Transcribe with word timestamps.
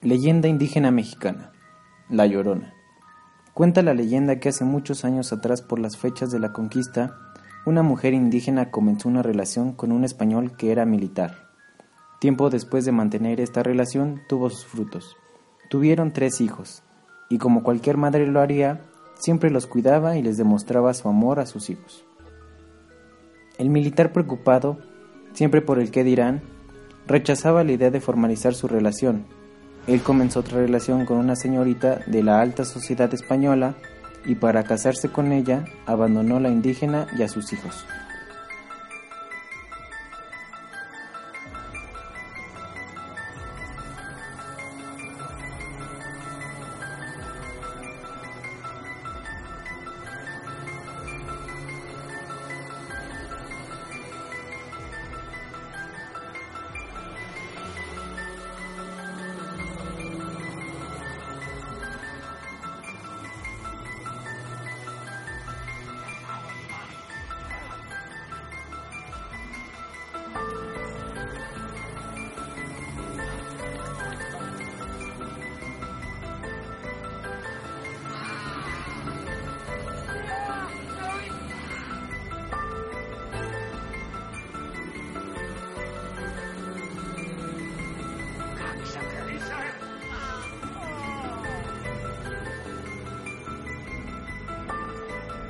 Leyenda 0.00 0.46
indígena 0.46 0.92
mexicana. 0.92 1.50
La 2.08 2.24
Llorona. 2.24 2.72
Cuenta 3.52 3.82
la 3.82 3.94
leyenda 3.94 4.38
que 4.38 4.50
hace 4.50 4.64
muchos 4.64 5.04
años 5.04 5.32
atrás 5.32 5.60
por 5.60 5.80
las 5.80 5.96
fechas 5.96 6.30
de 6.30 6.38
la 6.38 6.52
conquista, 6.52 7.16
una 7.66 7.82
mujer 7.82 8.14
indígena 8.14 8.70
comenzó 8.70 9.08
una 9.08 9.24
relación 9.24 9.72
con 9.72 9.90
un 9.90 10.04
español 10.04 10.56
que 10.56 10.70
era 10.70 10.84
militar. 10.84 11.48
Tiempo 12.20 12.48
después 12.48 12.84
de 12.84 12.92
mantener 12.92 13.40
esta 13.40 13.64
relación 13.64 14.20
tuvo 14.28 14.50
sus 14.50 14.66
frutos. 14.66 15.16
Tuvieron 15.68 16.12
tres 16.12 16.40
hijos, 16.40 16.84
y 17.28 17.38
como 17.38 17.64
cualquier 17.64 17.96
madre 17.96 18.24
lo 18.28 18.40
haría, 18.40 18.82
siempre 19.16 19.50
los 19.50 19.66
cuidaba 19.66 20.16
y 20.16 20.22
les 20.22 20.36
demostraba 20.36 20.94
su 20.94 21.08
amor 21.08 21.40
a 21.40 21.46
sus 21.46 21.70
hijos. 21.70 22.04
El 23.58 23.68
militar 23.68 24.12
preocupado, 24.12 24.78
siempre 25.32 25.60
por 25.60 25.80
el 25.80 25.90
qué 25.90 26.04
dirán, 26.04 26.42
rechazaba 27.08 27.64
la 27.64 27.72
idea 27.72 27.90
de 27.90 28.00
formalizar 28.00 28.54
su 28.54 28.68
relación, 28.68 29.26
él 29.88 30.02
comenzó 30.02 30.40
otra 30.40 30.58
relación 30.58 31.06
con 31.06 31.16
una 31.16 31.34
señorita 31.34 32.00
de 32.06 32.22
la 32.22 32.42
alta 32.42 32.66
sociedad 32.66 33.12
española 33.14 33.74
y 34.26 34.34
para 34.34 34.62
casarse 34.62 35.08
con 35.08 35.32
ella 35.32 35.64
abandonó 35.86 36.38
la 36.40 36.50
indígena 36.50 37.06
y 37.18 37.22
a 37.22 37.28
sus 37.28 37.54
hijos. 37.54 37.86